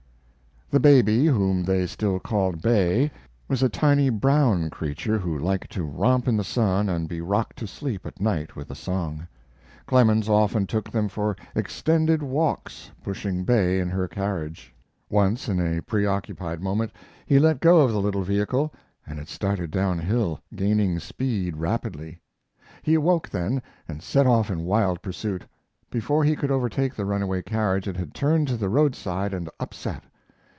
The 0.73 0.79
baby, 0.79 1.25
whom 1.25 1.63
they 1.63 1.85
still 1.85 2.17
called 2.17 2.61
"Bay," 2.61 3.11
was 3.49 3.61
a 3.61 3.67
tiny, 3.67 4.09
brown 4.09 4.69
creature 4.69 5.17
who 5.19 5.37
liked 5.37 5.69
to 5.73 5.83
romp 5.83 6.29
in 6.29 6.37
the 6.37 6.45
sun 6.45 6.87
and 6.87 7.09
be 7.09 7.19
rocked 7.19 7.57
to 7.59 7.67
sleep 7.67 8.05
at 8.05 8.21
night 8.21 8.55
with 8.55 8.71
a 8.71 8.73
song. 8.75 9.27
Clemens 9.85 10.29
often 10.29 10.65
took 10.65 10.89
them 10.89 11.09
for 11.09 11.35
extended' 11.55 12.23
walks, 12.23 12.89
pushing 13.03 13.43
Bay 13.43 13.81
in 13.81 13.89
her 13.89 14.07
carriage. 14.07 14.73
Once, 15.09 15.49
in 15.49 15.59
a 15.59 15.81
preoccupied 15.81 16.61
moment, 16.61 16.93
he 17.25 17.37
let 17.37 17.59
go 17.59 17.81
of 17.81 17.91
the 17.91 17.99
little 17.99 18.23
vehicle 18.23 18.71
and 19.05 19.19
it 19.19 19.27
started 19.27 19.71
downhill, 19.71 20.39
gaining 20.55 20.99
speed 21.01 21.57
rapidly. 21.57 22.21
He 22.81 22.93
awoke 22.93 23.27
then, 23.27 23.61
and 23.89 24.01
set 24.01 24.25
off 24.25 24.49
in 24.49 24.63
wild 24.63 25.01
pursuit. 25.01 25.45
Before 25.89 26.23
he 26.23 26.37
could 26.37 26.49
overtake 26.49 26.95
the 26.95 27.03
runaway 27.03 27.41
carriage 27.41 27.89
it 27.89 27.97
had 27.97 28.13
turned 28.13 28.47
to 28.47 28.55
the 28.55 28.69
roadside 28.69 29.33
and 29.33 29.49
upset. 29.59 30.03